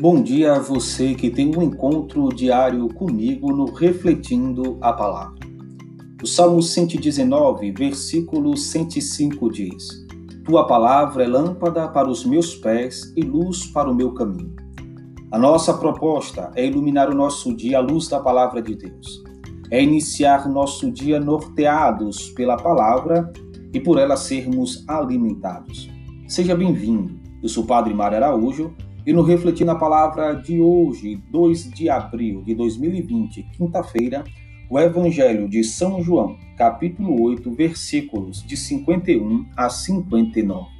Bom 0.00 0.22
dia 0.22 0.52
a 0.52 0.58
você 0.60 1.12
que 1.12 1.28
tem 1.28 1.50
um 1.56 1.60
encontro 1.60 2.28
diário 2.28 2.86
comigo 2.94 3.52
no 3.52 3.64
Refletindo 3.64 4.78
a 4.80 4.92
Palavra. 4.92 5.40
O 6.22 6.26
Salmo 6.26 6.62
119, 6.62 7.72
versículo 7.72 8.56
105 8.56 9.50
diz: 9.50 10.06
Tua 10.44 10.68
palavra 10.68 11.24
é 11.24 11.26
lâmpada 11.26 11.88
para 11.88 12.08
os 12.08 12.24
meus 12.24 12.54
pés 12.54 13.12
e 13.16 13.22
luz 13.22 13.66
para 13.72 13.90
o 13.90 13.94
meu 13.94 14.14
caminho. 14.14 14.54
A 15.32 15.38
nossa 15.38 15.74
proposta 15.74 16.52
é 16.54 16.64
iluminar 16.64 17.10
o 17.10 17.14
nosso 17.14 17.52
dia 17.52 17.78
à 17.78 17.80
luz 17.80 18.06
da 18.06 18.20
palavra 18.20 18.62
de 18.62 18.76
Deus. 18.76 19.24
É 19.68 19.82
iniciar 19.82 20.48
nosso 20.48 20.92
dia 20.92 21.18
norteados 21.18 22.30
pela 22.30 22.56
palavra 22.56 23.32
e 23.74 23.80
por 23.80 23.98
ela 23.98 24.16
sermos 24.16 24.84
alimentados. 24.86 25.90
Seja 26.28 26.54
bem-vindo. 26.54 27.18
Eu 27.42 27.48
sou 27.48 27.64
o 27.64 27.66
Padre 27.66 27.92
Mário 27.92 28.18
Araújo 28.18 28.72
e 29.08 29.12
no 29.14 29.22
Refletir 29.22 29.64
na 29.64 29.74
Palavra 29.74 30.34
de 30.34 30.60
hoje, 30.60 31.18
2 31.30 31.70
de 31.70 31.88
abril 31.88 32.42
de 32.42 32.54
2020, 32.54 33.42
quinta-feira, 33.56 34.22
o 34.68 34.78
Evangelho 34.78 35.48
de 35.48 35.64
São 35.64 36.02
João, 36.02 36.36
capítulo 36.58 37.18
8, 37.22 37.50
versículos 37.52 38.46
de 38.46 38.54
51 38.54 39.46
a 39.56 39.70
59. 39.70 40.77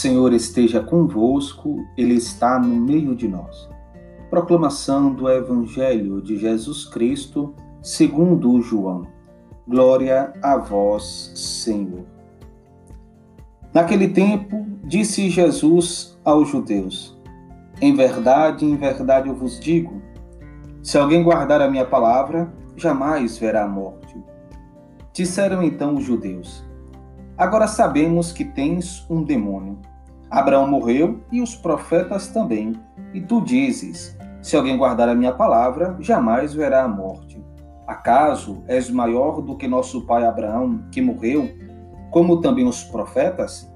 Senhor 0.00 0.32
esteja 0.32 0.82
convosco, 0.82 1.84
Ele 1.94 2.14
está 2.14 2.58
no 2.58 2.74
meio 2.74 3.14
de 3.14 3.28
nós. 3.28 3.68
Proclamação 4.30 5.12
do 5.12 5.28
Evangelho 5.28 6.22
de 6.22 6.38
Jesus 6.38 6.86
Cristo, 6.86 7.54
segundo 7.82 8.62
João. 8.62 9.06
Glória 9.68 10.32
a 10.42 10.56
vós, 10.56 11.32
Senhor. 11.34 12.06
Naquele 13.74 14.08
tempo, 14.08 14.64
disse 14.84 15.28
Jesus 15.28 16.18
aos 16.24 16.48
judeus: 16.48 17.20
Em 17.78 17.94
verdade, 17.94 18.64
em 18.64 18.76
verdade 18.76 19.28
eu 19.28 19.34
vos 19.34 19.60
digo: 19.60 20.00
se 20.82 20.96
alguém 20.96 21.22
guardar 21.22 21.60
a 21.60 21.70
minha 21.70 21.84
palavra, 21.84 22.50
jamais 22.74 23.36
verá 23.36 23.64
a 23.64 23.68
morte. 23.68 24.16
Disseram 25.12 25.62
então 25.62 25.96
os 25.96 26.04
judeus: 26.04 26.64
Agora 27.36 27.68
sabemos 27.68 28.32
que 28.32 28.46
tens 28.46 29.04
um 29.10 29.22
demônio. 29.22 29.89
Abraão 30.30 30.66
morreu 30.66 31.20
e 31.32 31.40
os 31.40 31.56
profetas 31.56 32.28
também. 32.28 32.74
E 33.12 33.20
tu 33.20 33.40
dizes: 33.40 34.16
Se 34.40 34.56
alguém 34.56 34.76
guardar 34.76 35.08
a 35.08 35.14
minha 35.14 35.32
palavra, 35.32 35.96
jamais 36.00 36.54
verá 36.54 36.84
a 36.84 36.88
morte. 36.88 37.42
Acaso 37.86 38.62
és 38.68 38.88
maior 38.88 39.40
do 39.42 39.56
que 39.56 39.66
nosso 39.66 40.06
pai 40.06 40.24
Abraão, 40.24 40.84
que 40.92 41.02
morreu, 41.02 41.48
como 42.10 42.40
também 42.40 42.66
os 42.66 42.84
profetas? 42.84 43.68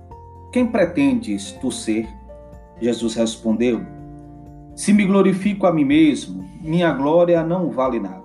Quem 0.53 0.66
pretendes 0.66 1.53
tu 1.60 1.70
ser? 1.70 2.09
Jesus 2.81 3.15
respondeu: 3.15 3.84
Se 4.75 4.92
me 4.92 5.04
glorifico 5.04 5.66
a 5.66 5.72
mim 5.72 5.84
mesmo, 5.84 6.44
minha 6.62 6.92
glória 6.92 7.42
não 7.42 7.71
vale 7.71 7.98
nada. 7.98 8.22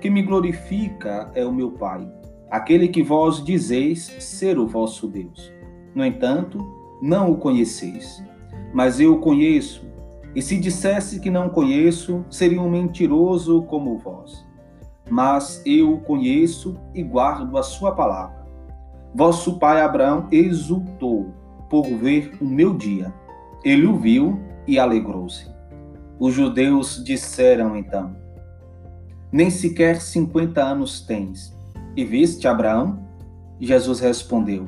Quem 0.00 0.10
me 0.10 0.22
glorifica 0.22 1.30
é 1.34 1.46
o 1.46 1.52
meu 1.52 1.70
Pai 1.70 2.06
aquele 2.54 2.86
que 2.86 3.02
vós 3.02 3.44
dizeis 3.44 4.14
ser 4.20 4.60
o 4.60 4.66
vosso 4.66 5.08
Deus. 5.08 5.52
No 5.92 6.04
entanto, 6.04 6.58
não 7.00 7.30
o 7.30 7.36
conheceis. 7.36 8.22
Mas 8.72 8.98
eu 9.00 9.14
o 9.14 9.20
conheço, 9.20 9.84
e 10.34 10.42
se 10.42 10.58
dissesse 10.58 11.20
que 11.20 11.30
não 11.30 11.48
conheço, 11.48 12.24
seria 12.28 12.60
um 12.60 12.70
mentiroso 12.70 13.62
como 13.62 13.98
vós. 13.98 14.44
Mas 15.08 15.62
eu 15.64 15.94
o 15.94 16.00
conheço 16.00 16.74
e 16.94 17.02
guardo 17.02 17.56
a 17.56 17.62
sua 17.62 17.92
palavra. 17.92 18.44
Vosso 19.14 19.58
pai 19.58 19.80
Abraão 19.80 20.26
exultou 20.32 21.32
por 21.70 21.84
ver 21.84 22.32
o 22.40 22.44
meu 22.44 22.74
dia. 22.74 23.14
Ele 23.64 23.86
o 23.86 23.96
viu 23.96 24.40
e 24.66 24.78
alegrou-se. 24.78 25.46
Os 26.18 26.34
judeus 26.34 27.02
disseram 27.04 27.76
então: 27.76 28.16
Nem 29.30 29.50
sequer 29.50 30.00
cinquenta 30.00 30.64
anos 30.64 31.00
tens 31.00 31.54
e 31.96 32.04
viste 32.04 32.48
Abraão? 32.48 33.04
Jesus 33.60 34.00
respondeu: 34.00 34.66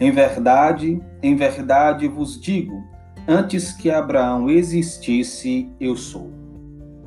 Em 0.00 0.10
verdade, 0.10 1.00
em 1.22 1.34
verdade 1.34 2.06
vos 2.06 2.40
digo, 2.40 2.82
antes 3.26 3.72
que 3.72 3.90
Abraão 3.90 4.48
existisse, 4.48 5.70
eu 5.80 5.96
sou. 5.96 6.30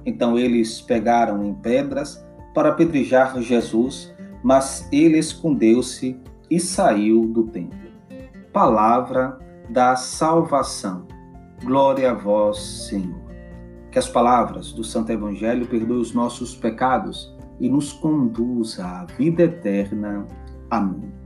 Então 0.05 0.37
eles 0.37 0.81
pegaram 0.81 1.45
em 1.45 1.53
pedras 1.53 2.23
para 2.53 2.69
apedrejar 2.69 3.39
Jesus, 3.41 4.13
mas 4.43 4.87
ele 4.91 5.17
escondeu-se 5.17 6.19
e 6.49 6.59
saiu 6.59 7.27
do 7.27 7.43
templo. 7.47 7.79
Palavra 8.51 9.37
da 9.69 9.95
salvação. 9.95 11.07
Glória 11.63 12.11
a 12.11 12.13
vós, 12.13 12.87
Senhor. 12.89 13.21
Que 13.91 13.99
as 13.99 14.09
palavras 14.09 14.73
do 14.73 14.83
Santo 14.83 15.11
Evangelho 15.11 15.67
perdoem 15.67 16.01
os 16.01 16.13
nossos 16.13 16.55
pecados 16.55 17.33
e 17.59 17.69
nos 17.69 17.93
conduza 17.93 18.85
à 18.85 19.05
vida 19.05 19.43
eterna. 19.43 20.27
Amém. 20.69 21.20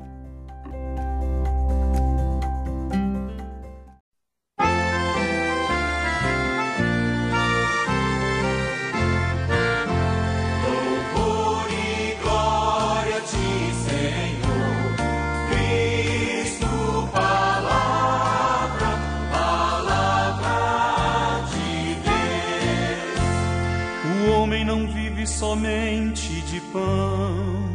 De 26.55 26.61
pão, 26.71 27.69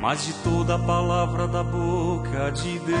mas 0.00 0.24
de 0.24 0.32
toda 0.42 0.74
a 0.74 0.78
palavra 0.78 1.46
da 1.46 1.62
boca 1.62 2.50
de 2.50 2.80
Deus. 2.80 2.98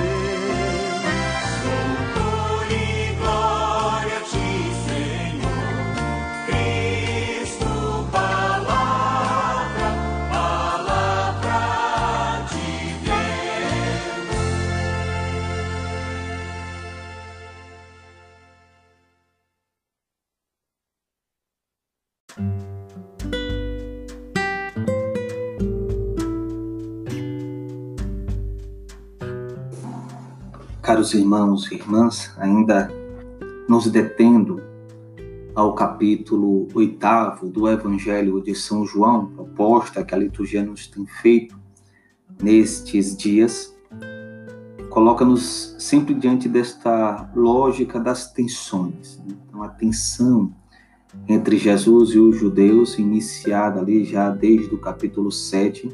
Caros 30.92 31.14
irmãos 31.14 31.72
e 31.72 31.76
irmãs, 31.76 32.34
ainda 32.36 32.92
nos 33.66 33.90
detendo 33.90 34.60
ao 35.54 35.74
capítulo 35.74 36.68
oitavo 36.74 37.48
do 37.48 37.66
Evangelho 37.66 38.42
de 38.42 38.54
São 38.54 38.84
João, 38.84 39.24
proposta 39.24 40.04
que 40.04 40.14
a 40.14 40.18
liturgia 40.18 40.62
nos 40.62 40.86
tem 40.86 41.06
feito 41.06 41.58
nestes 42.42 43.16
dias, 43.16 43.74
coloca-nos 44.90 45.74
sempre 45.78 46.12
diante 46.12 46.46
desta 46.46 47.26
lógica 47.34 47.98
das 47.98 48.30
tensões. 48.30 49.18
né? 49.26 49.34
Então, 49.48 49.62
a 49.62 49.70
tensão 49.70 50.52
entre 51.26 51.56
Jesus 51.56 52.10
e 52.10 52.18
os 52.18 52.36
judeus, 52.36 52.98
iniciada 52.98 53.80
ali 53.80 54.04
já 54.04 54.28
desde 54.28 54.74
o 54.74 54.78
capítulo 54.78 55.32
7, 55.32 55.88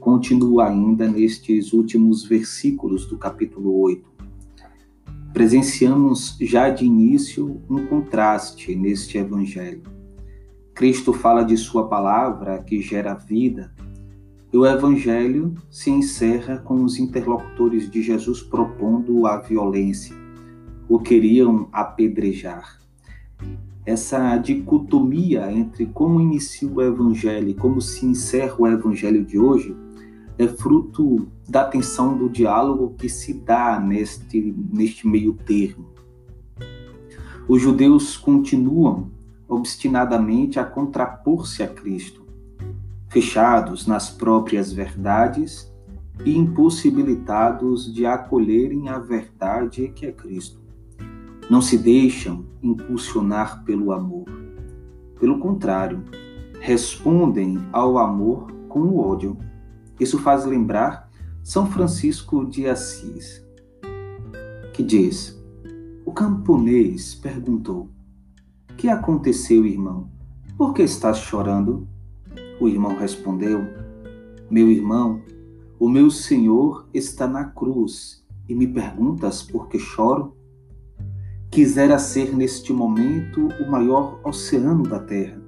continua 0.00 0.68
ainda 0.68 1.06
nestes 1.06 1.74
últimos 1.74 2.24
versículos 2.24 3.04
do 3.04 3.18
capítulo 3.18 3.78
8. 3.82 4.09
Presenciamos 5.32 6.36
já 6.40 6.70
de 6.70 6.84
início 6.84 7.60
um 7.68 7.86
contraste 7.86 8.74
neste 8.74 9.18
evangelho. 9.18 9.82
Cristo 10.74 11.12
fala 11.12 11.42
de 11.42 11.56
sua 11.56 11.88
palavra 11.88 12.62
que 12.62 12.80
gera 12.80 13.14
vida, 13.14 13.72
e 14.52 14.56
o 14.56 14.66
evangelho 14.66 15.54
se 15.70 15.90
encerra 15.90 16.58
com 16.58 16.82
os 16.82 16.98
interlocutores 16.98 17.88
de 17.90 18.02
Jesus 18.02 18.42
propondo 18.42 19.26
a 19.26 19.38
violência, 19.38 20.16
o 20.88 20.98
queriam 20.98 21.68
apedrejar 21.72 22.80
essa 23.90 24.36
dicotomia 24.36 25.50
entre 25.50 25.86
como 25.86 26.20
inicia 26.20 26.68
o 26.68 26.82
evangelho 26.82 27.48
e 27.48 27.54
como 27.54 27.80
se 27.80 28.06
encerra 28.06 28.54
o 28.58 28.66
evangelho 28.66 29.24
de 29.24 29.38
hoje 29.38 29.74
é 30.40 30.48
fruto 30.48 31.26
da 31.48 31.64
tensão 31.64 32.16
do 32.16 32.28
diálogo 32.28 32.94
que 32.96 33.08
se 33.08 33.34
dá 33.34 33.78
neste, 33.78 34.54
neste 34.72 35.06
meio 35.06 35.34
termo. 35.34 35.86
Os 37.48 37.60
judeus 37.60 38.16
continuam 38.16 39.10
obstinadamente 39.48 40.58
a 40.58 40.64
contrapor-se 40.64 41.62
a 41.62 41.68
Cristo, 41.68 42.24
fechados 43.08 43.86
nas 43.86 44.08
próprias 44.08 44.72
verdades 44.72 45.70
e 46.24 46.36
impossibilitados 46.36 47.92
de 47.92 48.06
acolherem 48.06 48.88
a 48.88 48.98
verdade 48.98 49.88
que 49.88 50.06
é 50.06 50.12
Cristo 50.12 50.60
não 51.50 51.60
se 51.60 51.76
deixam 51.76 52.44
impulsionar 52.62 53.64
pelo 53.64 53.90
amor. 53.90 54.24
Pelo 55.18 55.40
contrário, 55.40 56.04
respondem 56.60 57.58
ao 57.72 57.98
amor 57.98 58.52
com 58.68 58.82
o 58.82 58.98
ódio. 59.00 59.36
Isso 60.00 60.18
faz 60.18 60.44
lembrar 60.46 61.10
São 61.44 61.70
Francisco 61.70 62.44
de 62.46 62.66
Assis, 62.66 63.46
que 64.72 64.82
diz: 64.82 65.38
O 66.04 66.12
camponês 66.12 67.14
perguntou: 67.14 67.88
Que 68.76 68.88
aconteceu, 68.88 69.64
irmão? 69.66 70.10
Por 70.56 70.74
que 70.74 70.82
estás 70.82 71.18
chorando? 71.18 71.86
O 72.58 72.66
irmão 72.66 72.96
respondeu: 72.96 73.62
Meu 74.50 74.70
irmão, 74.70 75.20
o 75.78 75.88
meu 75.88 76.10
Senhor 76.10 76.88
está 76.92 77.28
na 77.28 77.44
cruz 77.44 78.24
e 78.48 78.54
me 78.54 78.66
perguntas 78.66 79.42
por 79.42 79.68
que 79.68 79.78
choro? 79.78 80.34
quisera 81.50 81.98
ser 81.98 82.32
neste 82.34 82.72
momento 82.72 83.48
o 83.60 83.68
maior 83.68 84.20
oceano 84.22 84.84
da 84.84 85.00
terra, 85.00 85.42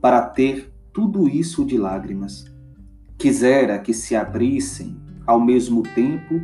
para 0.00 0.22
ter 0.22 0.72
tudo 0.92 1.28
isso 1.28 1.64
de 1.64 1.76
lágrimas. 1.76 2.44
Quisera 3.18 3.80
que 3.80 3.92
se 3.92 4.14
abrissem, 4.14 4.96
ao 5.26 5.40
mesmo 5.40 5.82
tempo, 5.82 6.40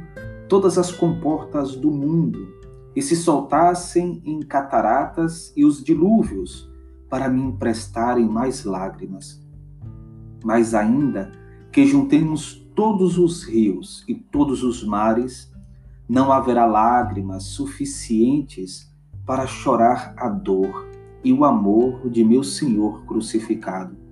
todas 0.49 0.77
as 0.77 0.91
comportas 0.91 1.77
do 1.77 1.89
mundo 1.89 2.49
e 2.97 3.01
se 3.01 3.15
soltassem 3.15 4.21
em 4.25 4.41
cataratas 4.41 5.53
e 5.57 5.65
os 5.65 5.85
dilúvios 5.85 6.69
para 7.09 7.29
me 7.29 7.41
emprestarem 7.41 8.29
mais 8.29 8.65
lágrimas. 8.65 9.41
Mais 10.45 10.75
ainda, 10.75 11.31
que 11.71 11.87
juntemos 11.87 12.67
todos 12.75 13.19
os 13.19 13.45
rios 13.45 14.05
e 14.09 14.15
todos 14.17 14.65
os 14.65 14.85
mares 14.85 15.53
não 16.09 16.33
haverá 16.33 16.67
lágrimas 16.67 17.45
suficientes 17.45 18.93
para 19.25 19.47
chorar 19.47 20.13
a 20.17 20.29
dor 20.29 20.91
e 21.23 21.33
o 21.33 21.45
amor 21.45 22.11
de 22.11 22.25
meu 22.25 22.43
Senhor 22.43 23.05
crucificado. 23.05 24.04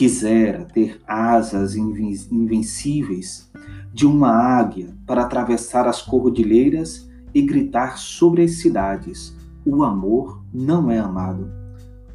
Quisera 0.00 0.64
ter 0.64 0.98
asas 1.06 1.76
invencíveis 1.76 3.50
de 3.92 4.06
uma 4.06 4.30
águia 4.30 4.96
para 5.06 5.24
atravessar 5.24 5.86
as 5.86 6.00
cordilheiras 6.00 7.06
e 7.34 7.42
gritar 7.42 7.98
sobre 7.98 8.42
as 8.42 8.52
cidades: 8.52 9.36
O 9.62 9.84
amor 9.84 10.42
não 10.54 10.90
é 10.90 10.98
amado. 10.98 11.52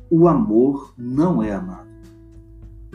O 0.10 0.28
amor 0.28 0.96
não 0.98 1.44
é 1.44 1.54
amado. 1.54 1.88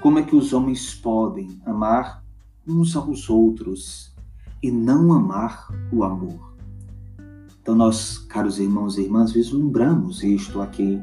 Como 0.03 0.19
é 0.19 0.25
que 0.25 0.35
os 0.35 0.53
homens 0.53 0.93
podem 0.93 1.63
amar 1.65 2.25
uns 2.67 2.97
aos 2.97 3.31
outros 3.31 4.13
e 4.61 4.73
não 4.73 5.13
amar 5.13 5.69
o 5.93 6.03
amor. 6.03 6.57
Então, 7.63 7.77
nós, 7.77 8.19
caros 8.19 8.59
irmãos 8.59 8.99
e 8.99 9.03
irmãs, 9.03 9.31
vislumbramos 9.31 10.25
isto 10.25 10.61
aqui, 10.61 11.01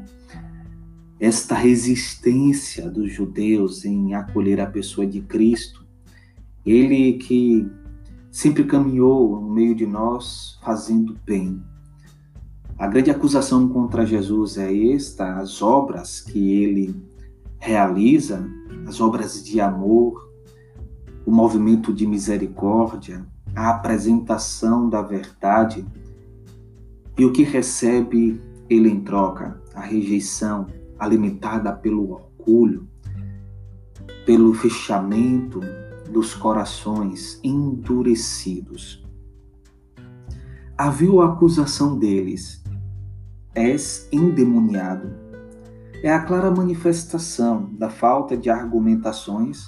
esta 1.20 1.54
resistência 1.54 2.88
dos 2.88 3.12
judeus 3.12 3.84
em 3.84 4.14
acolher 4.14 4.60
a 4.60 4.66
pessoa 4.66 5.06
de 5.06 5.20
Cristo, 5.20 5.84
ele 6.64 7.14
que 7.14 7.66
sempre 8.30 8.64
caminhou 8.64 9.40
no 9.40 9.50
meio 9.50 9.74
de 9.74 9.86
nós 9.86 10.58
fazendo 10.62 11.16
bem. 11.24 11.60
A 12.78 12.86
grande 12.86 13.10
acusação 13.10 13.68
contra 13.68 14.06
Jesus 14.06 14.56
é 14.56 14.92
esta: 14.92 15.38
as 15.38 15.60
obras 15.60 16.20
que 16.20 16.62
ele 16.62 16.94
realiza, 17.58 18.48
as 18.86 19.00
obras 19.00 19.44
de 19.44 19.60
amor, 19.60 20.30
o 21.26 21.32
movimento 21.32 21.92
de 21.92 22.06
misericórdia, 22.06 23.26
a 23.56 23.70
apresentação 23.70 24.88
da 24.88 25.02
verdade 25.02 25.84
e 27.18 27.24
o 27.24 27.32
que 27.32 27.42
recebe 27.42 28.40
ele 28.70 28.88
em 28.88 29.00
troca, 29.00 29.60
a 29.74 29.80
rejeição 29.80 30.66
alimentada 30.98 31.72
pelo 31.72 32.10
orgulho, 32.10 32.88
pelo 34.24 34.54
fechamento 34.54 35.60
dos 36.10 36.34
corações 36.34 37.38
endurecidos. 37.42 39.04
Havia 40.76 41.22
a 41.22 41.26
acusação 41.26 41.98
deles: 41.98 42.62
és 43.54 44.08
endemoniado. 44.12 45.10
É 46.02 46.12
a 46.12 46.22
clara 46.22 46.50
manifestação 46.50 47.74
da 47.74 47.90
falta 47.90 48.36
de 48.36 48.48
argumentações 48.48 49.66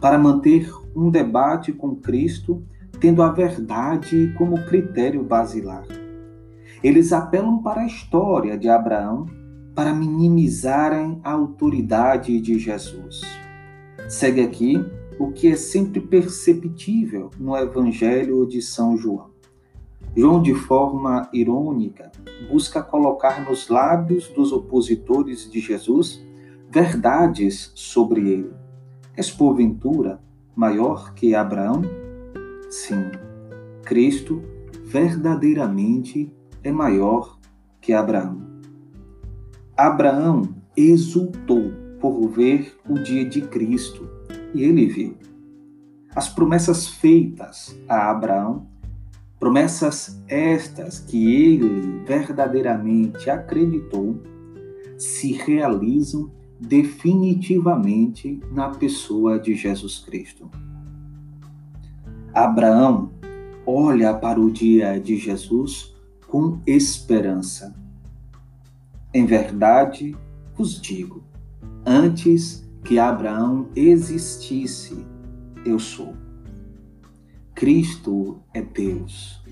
para 0.00 0.18
manter 0.18 0.72
um 0.94 1.10
debate 1.10 1.72
com 1.72 1.94
Cristo 1.96 2.64
tendo 2.98 3.22
a 3.22 3.30
verdade 3.30 4.32
como 4.38 4.64
critério 4.64 5.22
basilar. 5.22 5.84
Eles 6.82 7.12
apelam 7.12 7.62
para 7.62 7.82
a 7.82 7.86
história 7.86 8.56
de 8.56 8.68
Abraão 8.68 9.26
para 9.76 9.92
minimizarem 9.92 11.20
a 11.22 11.32
autoridade 11.32 12.40
de 12.40 12.58
Jesus. 12.58 13.20
Segue 14.08 14.40
aqui 14.40 14.82
o 15.18 15.30
que 15.30 15.48
é 15.48 15.56
sempre 15.56 16.00
perceptível 16.00 17.30
no 17.38 17.54
Evangelho 17.54 18.46
de 18.46 18.62
São 18.62 18.96
João. 18.96 19.30
João, 20.16 20.40
de 20.40 20.54
forma 20.54 21.28
irônica, 21.30 22.10
busca 22.50 22.82
colocar 22.82 23.46
nos 23.46 23.68
lábios 23.68 24.28
dos 24.28 24.50
opositores 24.50 25.50
de 25.50 25.60
Jesus 25.60 26.24
verdades 26.70 27.70
sobre 27.74 28.30
ele. 28.30 28.52
És 29.14 29.30
porventura 29.30 30.18
maior 30.54 31.12
que 31.12 31.34
Abraão? 31.34 31.82
Sim, 32.70 33.10
Cristo 33.84 34.42
verdadeiramente 34.86 36.32
é 36.64 36.72
maior 36.72 37.38
que 37.78 37.92
Abraão. 37.92 38.45
Abraão 39.76 40.54
exultou 40.74 41.70
por 42.00 42.28
ver 42.28 42.78
o 42.88 42.94
dia 42.94 43.24
de 43.26 43.42
Cristo 43.42 44.08
e 44.54 44.62
ele 44.62 44.86
viu. 44.86 45.16
As 46.14 46.30
promessas 46.30 46.88
feitas 46.88 47.78
a 47.86 48.10
Abraão, 48.10 48.66
promessas 49.38 50.18
estas 50.28 50.98
que 50.98 51.30
ele 51.30 52.02
verdadeiramente 52.06 53.28
acreditou, 53.28 54.18
se 54.96 55.32
realizam 55.32 56.30
definitivamente 56.58 58.40
na 58.50 58.70
pessoa 58.70 59.38
de 59.38 59.54
Jesus 59.54 59.98
Cristo. 59.98 60.50
Abraão 62.32 63.10
olha 63.66 64.14
para 64.14 64.40
o 64.40 64.50
dia 64.50 64.98
de 64.98 65.18
Jesus 65.18 65.94
com 66.26 66.60
esperança. 66.66 67.85
Em 69.16 69.24
verdade, 69.24 70.14
vos 70.54 70.78
digo, 70.78 71.24
antes 71.86 72.68
que 72.84 72.98
Abraão 72.98 73.66
existisse, 73.74 75.06
eu 75.64 75.78
sou. 75.78 76.12
Cristo 77.54 78.42
é 78.52 78.60
Deus. 78.60 79.42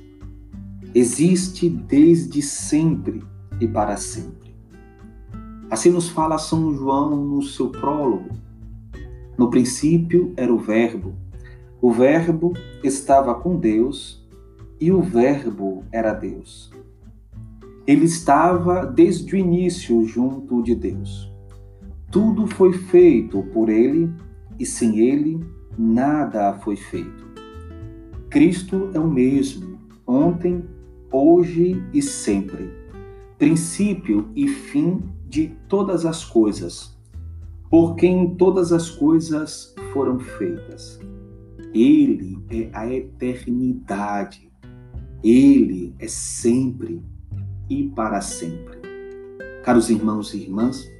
Existe 0.94 1.70
desde 1.70 2.42
sempre 2.42 3.24
e 3.58 3.66
para 3.66 3.96
sempre. 3.96 4.54
Assim 5.70 5.88
nos 5.88 6.10
fala 6.10 6.36
São 6.36 6.76
João 6.76 7.16
no 7.16 7.40
seu 7.40 7.70
prólogo. 7.70 8.36
No 9.38 9.48
princípio 9.48 10.34
era 10.36 10.52
o 10.52 10.58
Verbo, 10.58 11.14
o 11.80 11.90
Verbo 11.90 12.52
estava 12.82 13.34
com 13.34 13.56
Deus 13.56 14.22
e 14.78 14.92
o 14.92 15.00
Verbo 15.00 15.84
era 15.90 16.12
Deus. 16.12 16.70
Ele 17.86 18.04
estava 18.06 18.86
desde 18.86 19.34
o 19.34 19.38
início 19.38 20.04
junto 20.06 20.62
de 20.62 20.74
Deus. 20.74 21.30
Tudo 22.10 22.46
foi 22.46 22.72
feito 22.72 23.42
por 23.52 23.68
ele 23.68 24.10
e 24.58 24.64
sem 24.64 25.00
ele 25.00 25.40
nada 25.76 26.54
foi 26.60 26.76
feito. 26.76 27.24
Cristo 28.30 28.90
é 28.94 28.98
o 28.98 29.06
mesmo, 29.06 29.78
ontem, 30.06 30.64
hoje 31.12 31.82
e 31.92 32.00
sempre, 32.00 32.70
princípio 33.38 34.28
e 34.34 34.48
fim 34.48 35.02
de 35.28 35.48
todas 35.68 36.06
as 36.06 36.24
coisas, 36.24 36.98
por 37.70 37.96
quem 37.96 38.34
todas 38.34 38.72
as 38.72 38.88
coisas 38.88 39.74
foram 39.92 40.18
feitas. 40.18 40.98
Ele 41.74 42.38
é 42.48 42.70
a 42.72 42.92
eternidade. 42.92 44.48
Ele 45.22 45.94
é 45.98 46.06
sempre 46.06 47.02
e 47.68 47.84
para 47.88 48.20
sempre. 48.20 48.78
Caros 49.62 49.90
irmãos 49.90 50.34
e 50.34 50.42
irmãs, 50.42 50.90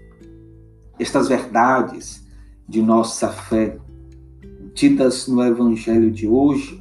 estas 0.98 1.28
verdades 1.28 2.26
de 2.68 2.80
nossa 2.80 3.28
fé, 3.28 3.78
ditas 4.72 5.28
no 5.28 5.42
Evangelho 5.42 6.10
de 6.10 6.26
hoje, 6.26 6.80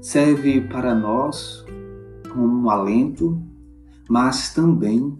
serve 0.00 0.60
para 0.60 0.94
nós 0.94 1.64
como 2.32 2.62
um 2.62 2.70
alento, 2.70 3.42
mas 4.08 4.54
também 4.54 5.18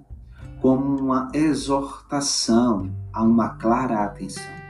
como 0.61 0.97
uma 0.97 1.28
exortação 1.35 2.90
a 3.12 3.23
uma 3.23 3.50
clara 3.50 4.04
atenção. 4.04 4.61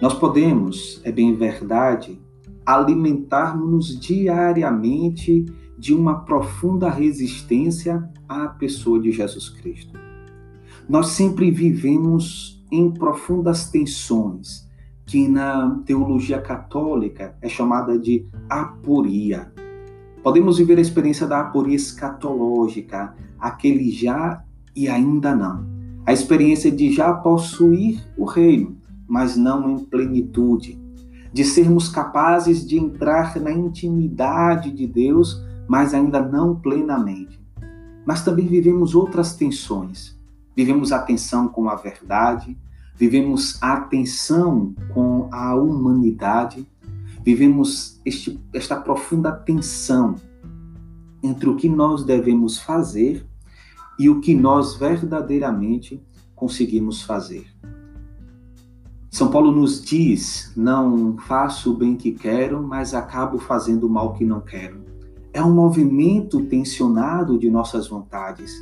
Nós 0.00 0.14
podemos, 0.14 1.00
é 1.04 1.10
bem 1.10 1.34
verdade, 1.34 2.20
alimentarmos-nos 2.64 3.98
diariamente 3.98 5.46
de 5.78 5.94
uma 5.94 6.20
profunda 6.24 6.90
resistência 6.90 8.10
à 8.28 8.48
pessoa 8.48 9.00
de 9.00 9.12
Jesus 9.12 9.48
Cristo. 9.48 9.98
Nós 10.88 11.08
sempre 11.08 11.50
vivemos 11.50 12.64
em 12.70 12.90
profundas 12.90 13.70
tensões, 13.70 14.66
que 15.06 15.28
na 15.28 15.80
teologia 15.86 16.40
católica 16.40 17.36
é 17.40 17.48
chamada 17.48 17.98
de 17.98 18.26
aporia. 18.50 19.52
Podemos 20.22 20.58
viver 20.58 20.76
a 20.78 20.82
experiência 20.82 21.26
da 21.26 21.40
aporia 21.40 21.76
escatológica, 21.76 23.14
aquele 23.38 23.90
já 23.90 24.44
e 24.74 24.88
ainda 24.88 25.34
não. 25.34 25.66
A 26.04 26.12
experiência 26.12 26.70
de 26.70 26.92
já 26.92 27.12
possuir 27.12 28.02
o 28.16 28.24
reino, 28.24 28.76
mas 29.06 29.36
não 29.36 29.70
em 29.70 29.78
plenitude, 29.78 30.78
de 31.32 31.44
sermos 31.44 31.88
capazes 31.88 32.66
de 32.66 32.78
entrar 32.78 33.38
na 33.40 33.52
intimidade 33.52 34.70
de 34.70 34.86
Deus, 34.86 35.42
mas 35.68 35.92
ainda 35.92 36.20
não 36.20 36.56
plenamente. 36.56 37.38
Mas 38.06 38.24
também 38.24 38.46
vivemos 38.46 38.94
outras 38.94 39.36
tensões. 39.36 40.18
Vivemos 40.56 40.90
a 40.90 40.98
tensão 41.00 41.46
com 41.46 41.68
a 41.68 41.76
verdade, 41.76 42.56
vivemos 42.96 43.62
a 43.62 43.80
tensão 43.82 44.74
com 44.92 45.28
a 45.30 45.54
humanidade, 45.54 46.66
vivemos 47.22 48.00
este, 48.04 48.40
esta 48.52 48.74
profunda 48.80 49.30
tensão 49.30 50.16
entre 51.22 51.48
o 51.48 51.54
que 51.54 51.68
nós 51.68 52.02
devemos 52.02 52.58
fazer 52.58 53.24
e 53.98 54.08
o 54.08 54.20
que 54.20 54.34
nós 54.34 54.74
verdadeiramente 54.76 56.02
conseguimos 56.34 57.02
fazer. 57.02 57.46
São 59.10 59.30
Paulo 59.30 59.50
nos 59.50 59.82
diz: 59.82 60.52
não 60.56 61.16
faço 61.18 61.72
o 61.72 61.76
bem 61.76 61.96
que 61.96 62.12
quero, 62.12 62.62
mas 62.62 62.94
acabo 62.94 63.38
fazendo 63.38 63.86
o 63.86 63.90
mal 63.90 64.14
que 64.14 64.24
não 64.24 64.40
quero. 64.40 64.87
É 65.38 65.42
um 65.44 65.54
movimento 65.54 66.44
tensionado 66.46 67.38
de 67.38 67.48
nossas 67.48 67.86
vontades. 67.86 68.60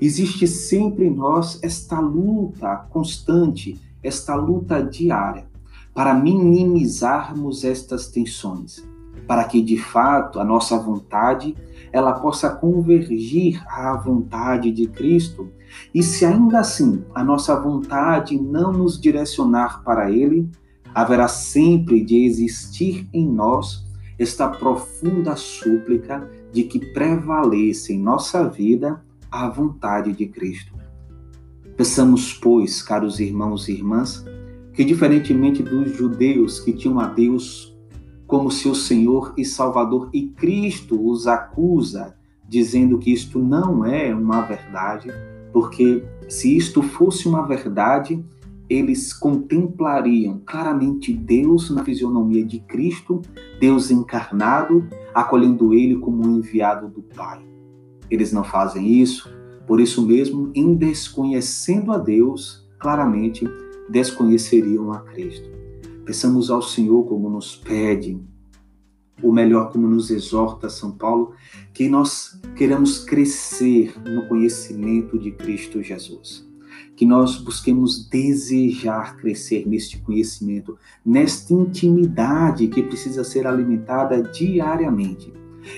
Existe 0.00 0.46
sempre 0.48 1.04
em 1.04 1.14
nós 1.14 1.62
esta 1.62 2.00
luta 2.00 2.74
constante, 2.88 3.78
esta 4.02 4.34
luta 4.34 4.82
diária, 4.82 5.44
para 5.92 6.14
minimizarmos 6.14 7.66
estas 7.66 8.06
tensões, 8.06 8.82
para 9.26 9.44
que 9.44 9.60
de 9.60 9.76
fato 9.76 10.40
a 10.40 10.44
nossa 10.44 10.78
vontade 10.78 11.54
ela 11.92 12.14
possa 12.14 12.48
convergir 12.48 13.62
à 13.68 13.94
vontade 13.94 14.72
de 14.72 14.86
Cristo. 14.86 15.50
E 15.94 16.02
se 16.02 16.24
ainda 16.24 16.60
assim 16.60 17.04
a 17.14 17.22
nossa 17.22 17.60
vontade 17.60 18.40
não 18.40 18.72
nos 18.72 18.98
direcionar 18.98 19.84
para 19.84 20.10
Ele, 20.10 20.48
haverá 20.94 21.28
sempre 21.28 22.02
de 22.02 22.24
existir 22.24 23.06
em 23.12 23.28
nós 23.28 23.85
esta 24.18 24.48
profunda 24.48 25.36
súplica 25.36 26.28
de 26.52 26.62
que 26.62 26.92
prevaleça 26.92 27.92
em 27.92 27.98
nossa 27.98 28.48
vida 28.48 29.04
a 29.30 29.48
vontade 29.48 30.12
de 30.12 30.26
Cristo. 30.26 30.72
Peçamos, 31.76 32.32
pois, 32.32 32.80
caros 32.82 33.20
irmãos 33.20 33.68
e 33.68 33.72
irmãs, 33.72 34.24
que 34.72 34.84
diferentemente 34.84 35.62
dos 35.62 35.94
judeus 35.94 36.60
que 36.60 36.72
tinham 36.72 36.98
a 36.98 37.06
Deus 37.06 37.76
como 38.26 38.50
seu 38.50 38.74
Senhor 38.74 39.32
e 39.36 39.44
Salvador, 39.44 40.10
e 40.12 40.28
Cristo 40.28 41.08
os 41.08 41.26
acusa, 41.26 42.16
dizendo 42.48 42.98
que 42.98 43.12
isto 43.12 43.38
não 43.38 43.84
é 43.84 44.14
uma 44.14 44.40
verdade, 44.42 45.10
porque 45.52 46.04
se 46.28 46.56
isto 46.56 46.82
fosse 46.82 47.28
uma 47.28 47.46
verdade, 47.46 48.24
eles 48.68 49.12
contemplariam 49.12 50.40
claramente 50.44 51.12
Deus 51.12 51.70
na 51.70 51.84
fisionomia 51.84 52.44
de 52.44 52.60
Cristo, 52.60 53.22
Deus 53.60 53.90
encarnado, 53.90 54.86
acolhendo 55.14 55.72
ele 55.72 55.96
como 55.96 56.26
um 56.26 56.38
enviado 56.38 56.88
do 56.88 57.02
Pai. 57.02 57.44
Eles 58.10 58.32
não 58.32 58.44
fazem 58.44 59.00
isso, 59.00 59.30
por 59.66 59.80
isso 59.80 60.06
mesmo, 60.06 60.50
em 60.54 60.74
desconhecendo 60.74 61.92
a 61.92 61.98
Deus, 61.98 62.66
claramente 62.78 63.46
desconheceriam 63.88 64.92
a 64.92 65.00
Cristo. 65.00 65.48
Peçamos 66.04 66.50
ao 66.50 66.62
Senhor 66.62 67.04
como 67.04 67.28
nos 67.28 67.56
pede, 67.56 68.20
ou 69.22 69.32
melhor, 69.32 69.72
como 69.72 69.88
nos 69.88 70.10
exorta 70.10 70.68
São 70.68 70.92
Paulo, 70.92 71.32
que 71.72 71.88
nós 71.88 72.40
queremos 72.54 73.04
crescer 73.04 73.94
no 74.04 74.28
conhecimento 74.28 75.18
de 75.18 75.32
Cristo 75.32 75.82
Jesus. 75.82 76.45
Que 76.94 77.04
nós 77.04 77.36
busquemos 77.36 78.08
desejar 78.08 79.16
crescer 79.16 79.66
neste 79.66 79.98
conhecimento, 79.98 80.78
nesta 81.04 81.52
intimidade 81.52 82.68
que 82.68 82.82
precisa 82.82 83.22
ser 83.24 83.46
alimentada 83.46 84.22
diariamente 84.22 85.32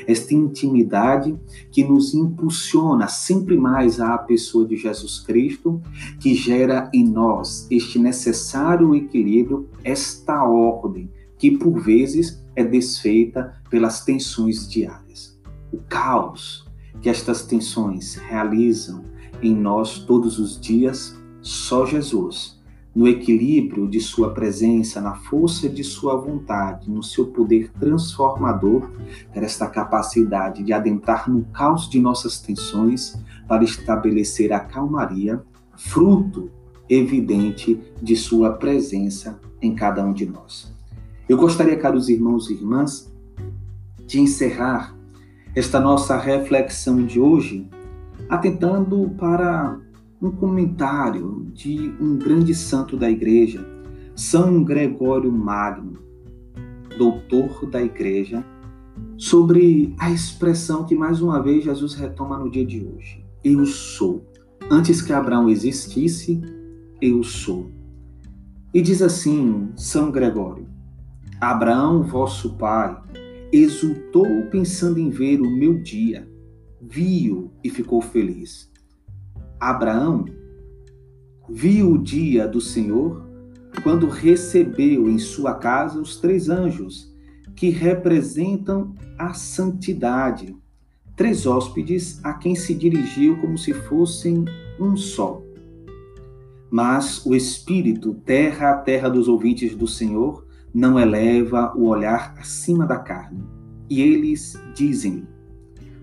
esta 0.07 0.35
intimidade 0.35 1.39
que 1.71 1.85
nos 1.85 2.15
impulsiona 2.15 3.09
sempre 3.09 3.57
mais 3.57 4.01
à 4.01 4.17
pessoa 4.19 4.67
de 4.67 4.77
Jesus 4.77 5.21
Cristo, 5.21 5.81
que 6.21 6.35
gera 6.35 6.91
em 6.93 7.05
nós 7.05 7.67
este 7.71 7.99
necessário 7.99 8.95
equilíbrio, 8.95 9.69
esta 9.83 10.45
ordem, 10.45 11.11
que 11.39 11.51
por 11.57 11.81
vezes 11.81 12.43
é 12.55 12.65
desfeita 12.65 13.55
pelas 13.71 14.05
tensões 14.05 14.69
diárias. 14.69 15.39
O 15.73 15.79
caos 15.89 16.67
que 17.01 17.09
estas 17.09 17.43
tensões 17.43 18.17
realizam 18.17 19.05
em 19.43 19.55
nós 19.55 19.99
todos 19.99 20.39
os 20.39 20.61
dias, 20.61 21.17
só 21.41 21.87
Jesus 21.87 22.59
no 22.99 23.07
equilíbrio 23.07 23.87
de 23.87 24.01
sua 24.01 24.35
presença, 24.35 25.01
na 25.01 25.15
força 25.15 25.69
de 25.69 25.85
sua 25.85 26.17
vontade, 26.17 26.91
no 26.91 27.01
seu 27.01 27.27
poder 27.27 27.71
transformador, 27.79 28.91
ter 29.33 29.45
esta 29.45 29.69
capacidade 29.69 30.65
de 30.65 30.73
adentrar 30.73 31.31
no 31.31 31.45
caos 31.45 31.89
de 31.89 32.01
nossas 32.01 32.41
tensões 32.41 33.17
para 33.47 33.63
estabelecer 33.63 34.53
a 34.53 34.59
calmaria, 34.59 35.41
fruto 35.77 36.51
evidente 36.89 37.81
de 38.03 38.17
sua 38.17 38.55
presença 38.55 39.39
em 39.63 39.77
cada 39.77 40.05
um 40.05 40.13
de 40.13 40.27
nós. 40.27 40.75
Eu 41.29 41.37
gostaria, 41.37 41.79
caros 41.79 42.09
irmãos 42.09 42.51
e 42.51 42.55
irmãs, 42.55 43.13
de 44.09 44.19
encerrar 44.21 44.97
esta 45.55 45.79
nossa 45.79 46.17
reflexão 46.17 47.07
de 47.07 47.21
hoje 47.21 47.69
atentando 48.29 49.11
para 49.19 49.79
um 50.21 50.31
comentário 50.31 51.47
de 51.53 51.93
um 52.01 52.17
grande 52.17 52.55
santo 52.55 52.97
da 52.97 53.11
igreja, 53.11 53.65
São 54.15 54.65
Gregório 54.65 55.31
Magno, 55.31 55.99
doutor 56.97 57.67
da 57.67 57.83
igreja, 57.83 58.45
sobre 59.17 59.95
a 59.99 60.11
expressão 60.11 60.85
que 60.85 60.95
mais 60.95 61.21
uma 61.21 61.43
vez 61.43 61.65
Jesus 61.65 61.95
retoma 61.95 62.39
no 62.39 62.51
dia 62.51 62.67
de 62.67 62.85
hoje: 62.85 63.25
Eu 63.45 63.65
sou. 63.67 64.27
Antes 64.71 65.01
que 65.01 65.13
Abraão 65.13 65.49
existisse, 65.49 66.41
eu 67.01 67.23
sou. 67.23 67.71
E 68.75 68.83
diz 68.83 69.01
assim 69.01 69.71
São 69.77 70.11
Gregório: 70.11 70.67
Abraão, 71.41 72.03
vosso 72.03 72.55
pai, 72.57 72.97
exultou 73.53 74.27
pensando 74.51 74.99
em 74.99 75.09
ver 75.09 75.41
o 75.41 75.51
meu 75.51 75.81
dia, 75.81 76.28
viu 76.89 77.53
e 77.63 77.69
ficou 77.69 78.01
feliz. 78.01 78.71
Abraão 79.61 80.25
viu 81.49 81.93
o 81.93 81.99
dia 81.99 82.49
do 82.49 82.61
Senhor 82.61 83.29
quando 83.83 84.09
recebeu 84.09 85.09
em 85.09 85.19
sua 85.19 85.55
casa 85.55 86.01
os 86.01 86.17
três 86.17 86.49
anjos 86.49 87.15
que 87.55 87.69
representam 87.69 88.95
a 89.19 89.35
santidade, 89.35 90.57
três 91.15 91.47
hóspedes 91.47 92.25
a 92.25 92.33
quem 92.33 92.55
se 92.55 92.75
dirigiu 92.75 93.39
como 93.39 93.59
se 93.59 93.75
fossem 93.75 94.45
um 94.81 94.97
só. 94.97 95.43
Mas 96.71 97.25
o 97.27 97.35
espírito, 97.35 98.15
terra 98.25 98.71
a 98.71 98.77
terra 98.77 99.09
dos 99.09 99.29
ouvintes 99.29 99.75
do 99.75 99.87
Senhor, 99.87 100.47
não 100.73 100.99
eleva 100.99 101.75
o 101.77 101.87
olhar 101.87 102.35
acima 102.39 102.87
da 102.87 102.99
carne. 102.99 103.43
E 103.91 104.01
eles 104.01 104.55
dizem: 104.75 105.27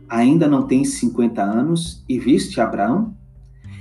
Ainda 0.07 0.47
não 0.47 0.67
tens 0.67 0.99
50 0.99 1.41
anos 1.41 2.03
e 2.07 2.19
viste 2.19 2.61
Abraão? 2.61 3.15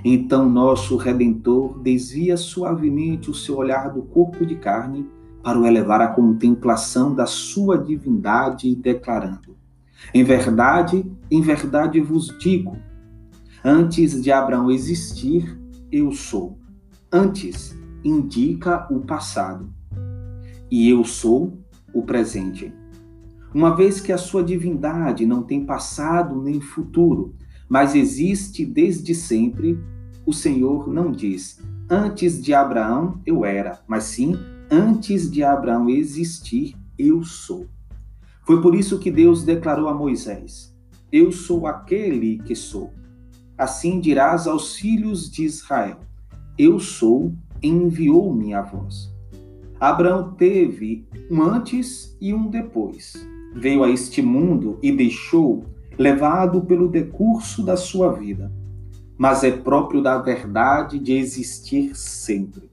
Então 0.04 0.48
nosso 0.48 0.96
redentor 0.96 1.78
desvia 1.80 2.36
suavemente 2.36 3.30
o 3.30 3.34
seu 3.34 3.56
olhar 3.56 3.90
do 3.92 4.02
corpo 4.02 4.44
de 4.44 4.56
carne 4.56 5.06
para 5.42 5.58
o 5.58 5.66
elevar 5.66 6.00
à 6.00 6.08
contemplação 6.08 7.14
da 7.14 7.26
sua 7.26 7.78
divindade, 7.78 8.74
declarando: 8.74 9.56
Em 10.12 10.24
verdade, 10.24 11.04
em 11.30 11.40
verdade 11.40 12.00
vos 12.00 12.28
digo, 12.38 12.76
antes 13.62 14.22
de 14.22 14.32
Abraão 14.32 14.70
existir, 14.70 15.58
eu 15.92 16.12
sou. 16.12 16.58
Antes 17.12 17.78
indica 18.02 18.86
o 18.90 19.00
passado 19.00 19.72
e 20.70 20.90
eu 20.90 21.04
sou 21.04 21.58
o 21.94 22.02
presente. 22.02 22.72
Uma 23.54 23.76
vez 23.76 24.00
que 24.00 24.10
a 24.10 24.18
sua 24.18 24.42
divindade 24.42 25.24
não 25.24 25.40
tem 25.40 25.64
passado 25.64 26.42
nem 26.42 26.60
futuro, 26.60 27.36
mas 27.68 27.94
existe 27.94 28.66
desde 28.66 29.14
sempre, 29.14 29.78
o 30.26 30.32
Senhor 30.32 30.92
não 30.92 31.12
diz: 31.12 31.60
Antes 31.88 32.42
de 32.42 32.52
Abraão 32.52 33.20
eu 33.24 33.44
era, 33.44 33.80
mas 33.86 34.04
sim, 34.04 34.36
antes 34.68 35.30
de 35.30 35.44
Abraão 35.44 35.88
existir, 35.88 36.74
eu 36.98 37.22
sou. 37.22 37.68
Foi 38.42 38.60
por 38.60 38.74
isso 38.74 38.98
que 38.98 39.10
Deus 39.10 39.44
declarou 39.44 39.88
a 39.88 39.94
Moisés: 39.94 40.74
Eu 41.12 41.30
sou 41.30 41.68
aquele 41.68 42.38
que 42.38 42.56
sou. 42.56 42.92
Assim 43.56 44.00
dirás 44.00 44.48
aos 44.48 44.74
filhos 44.74 45.30
de 45.30 45.44
Israel: 45.44 46.00
Eu 46.58 46.80
sou, 46.80 47.32
enviou-me 47.62 48.52
a 48.52 48.62
vós. 48.62 49.14
Abraão 49.78 50.32
teve 50.32 51.06
um 51.30 51.40
antes 51.40 52.16
e 52.20 52.34
um 52.34 52.48
depois. 52.48 53.14
Veio 53.54 53.84
a 53.84 53.90
este 53.90 54.20
mundo 54.20 54.78
e 54.82 54.90
deixou, 54.90 55.64
levado 55.96 56.62
pelo 56.62 56.88
decurso 56.88 57.64
da 57.64 57.76
sua 57.76 58.12
vida. 58.12 58.50
Mas 59.16 59.44
é 59.44 59.50
próprio 59.52 60.02
da 60.02 60.18
verdade 60.18 60.98
de 60.98 61.12
existir 61.12 61.94
sempre, 61.94 62.68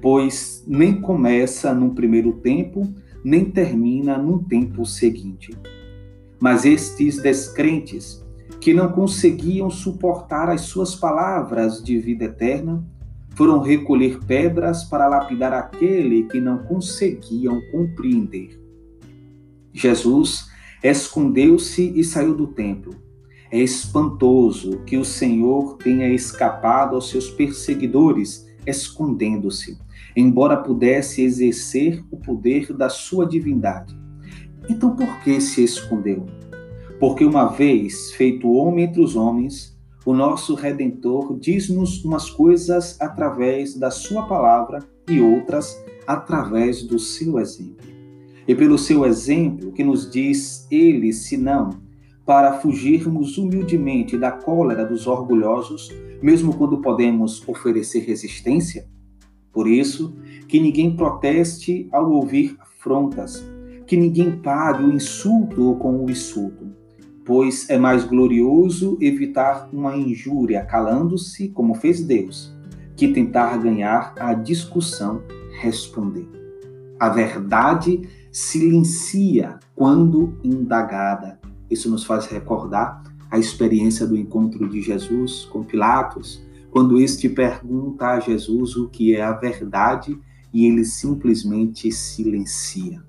pois 0.00 0.64
nem 0.66 0.98
começa 0.98 1.74
num 1.74 1.90
primeiro 1.90 2.32
tempo, 2.32 2.88
nem 3.22 3.44
termina 3.44 4.16
num 4.16 4.38
tempo 4.38 4.86
seguinte. 4.86 5.54
Mas 6.40 6.64
estes 6.64 7.20
descrentes, 7.20 8.24
que 8.60 8.72
não 8.72 8.88
conseguiam 8.88 9.68
suportar 9.68 10.48
as 10.48 10.62
suas 10.62 10.94
palavras 10.94 11.82
de 11.82 11.98
vida 11.98 12.24
eterna, 12.24 12.82
foram 13.34 13.60
recolher 13.60 14.20
pedras 14.24 14.84
para 14.84 15.06
lapidar 15.06 15.52
aquele 15.52 16.24
que 16.24 16.40
não 16.40 16.58
conseguiam 16.58 17.60
compreender. 17.70 18.63
Jesus 19.74 20.46
escondeu-se 20.82 21.92
e 21.96 22.04
saiu 22.04 22.34
do 22.34 22.46
templo. 22.46 22.94
É 23.50 23.58
espantoso 23.58 24.78
que 24.86 24.96
o 24.96 25.04
Senhor 25.04 25.76
tenha 25.78 26.08
escapado 26.08 26.94
aos 26.94 27.10
seus 27.10 27.28
perseguidores, 27.28 28.46
escondendo-se, 28.64 29.76
embora 30.16 30.56
pudesse 30.56 31.22
exercer 31.22 32.02
o 32.10 32.16
poder 32.16 32.72
da 32.72 32.88
sua 32.88 33.26
divindade. 33.26 33.94
Então 34.70 34.94
por 34.94 35.20
que 35.22 35.40
se 35.40 35.62
escondeu? 35.64 36.24
Porque 37.00 37.24
uma 37.24 37.46
vez 37.46 38.12
feito 38.12 38.50
homem 38.50 38.84
entre 38.84 39.02
os 39.02 39.16
homens, 39.16 39.76
o 40.06 40.14
nosso 40.14 40.54
Redentor 40.54 41.36
diz-nos 41.38 42.04
umas 42.04 42.30
coisas 42.30 43.00
através 43.00 43.74
da 43.74 43.90
Sua 43.90 44.26
palavra 44.26 44.80
e 45.08 45.20
outras 45.20 45.82
através 46.06 46.82
do 46.82 46.98
seu 46.98 47.38
exemplo. 47.38 47.93
E 48.46 48.54
pelo 48.54 48.78
seu 48.78 49.04
exemplo, 49.04 49.72
que 49.72 49.82
nos 49.82 50.10
diz 50.10 50.66
ele, 50.70 51.12
senão 51.12 51.70
para 52.26 52.54
fugirmos 52.54 53.36
humildemente 53.36 54.16
da 54.16 54.30
cólera 54.30 54.84
dos 54.84 55.06
orgulhosos, 55.06 55.90
mesmo 56.22 56.54
quando 56.54 56.80
podemos 56.80 57.46
oferecer 57.46 58.00
resistência? 58.00 58.86
Por 59.52 59.68
isso, 59.68 60.16
que 60.48 60.58
ninguém 60.58 60.96
proteste 60.96 61.88
ao 61.92 62.10
ouvir 62.10 62.56
afrontas, 62.58 63.44
que 63.86 63.96
ninguém 63.96 64.32
pague 64.32 64.84
o 64.84 64.92
insulto 64.92 65.76
com 65.76 66.04
o 66.04 66.10
insulto 66.10 66.74
pois 67.24 67.70
é 67.70 67.78
mais 67.78 68.04
glorioso 68.04 68.98
evitar 69.00 69.68
uma 69.72 69.96
injúria 69.96 70.64
calando-se, 70.64 71.48
como 71.48 71.74
fez 71.74 72.04
Deus, 72.04 72.54
que 72.96 73.08
tentar 73.08 73.56
ganhar 73.56 74.14
a 74.18 74.34
discussão 74.34 75.22
respondendo. 75.60 76.38
A 77.00 77.08
verdade 77.08 78.02
silencia 78.34 79.60
quando 79.76 80.36
indagada. 80.42 81.38
Isso 81.70 81.88
nos 81.88 82.02
faz 82.02 82.26
recordar 82.26 83.00
a 83.30 83.38
experiência 83.38 84.04
do 84.08 84.16
encontro 84.16 84.68
de 84.68 84.82
Jesus 84.82 85.44
com 85.44 85.62
Pilatos, 85.62 86.44
quando 86.72 87.00
este 87.00 87.28
pergunta 87.28 88.08
a 88.08 88.18
Jesus 88.18 88.74
o 88.74 88.88
que 88.88 89.14
é 89.14 89.22
a 89.22 89.30
verdade 89.30 90.18
e 90.52 90.66
ele 90.66 90.84
simplesmente 90.84 91.92
silencia. 91.92 93.00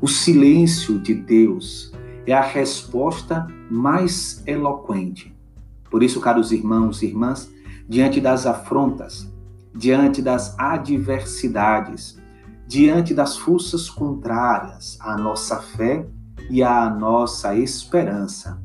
O 0.00 0.08
silêncio 0.08 0.98
de 0.98 1.12
Deus 1.12 1.92
é 2.26 2.32
a 2.32 2.40
resposta 2.40 3.46
mais 3.70 4.42
eloquente. 4.46 5.36
Por 5.90 6.02
isso, 6.02 6.22
caros 6.22 6.52
irmãos 6.52 7.02
e 7.02 7.06
irmãs, 7.06 7.52
diante 7.86 8.18
das 8.18 8.46
afrontas, 8.46 9.30
diante 9.74 10.22
das 10.22 10.58
adversidades, 10.58 12.18
diante 12.68 13.14
das 13.14 13.38
forças 13.38 13.88
contrárias 13.88 14.98
à 15.00 15.16
nossa 15.16 15.56
fé 15.56 16.06
e 16.50 16.62
à 16.62 16.90
nossa 16.90 17.56
esperança, 17.56 18.62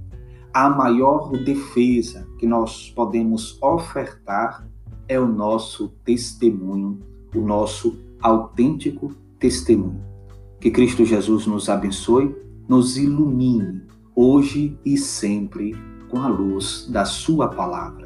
a 0.54 0.70
maior 0.70 1.32
defesa 1.32 2.28
que 2.38 2.46
nós 2.46 2.92
podemos 2.92 3.58
ofertar 3.64 4.68
é 5.08 5.18
o 5.18 5.26
nosso 5.26 5.88
testemunho, 6.04 7.00
o 7.34 7.40
nosso 7.40 7.98
autêntico 8.22 9.16
testemunho. 9.40 10.04
Que 10.60 10.70
Cristo 10.70 11.06
Jesus 11.06 11.48
nos 11.48 11.70
abençoe 11.70 12.44
nos 12.68 12.98
ilumine 12.98 13.82
hoje 14.16 14.78
e 14.86 14.98
sempre 14.98 15.74
com 16.10 16.20
a 16.20 16.28
luz 16.28 16.88
da 16.90 17.06
Sua 17.06 17.48
palavra. 17.48 18.03